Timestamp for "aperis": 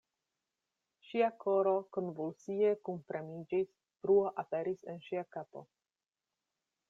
4.45-4.87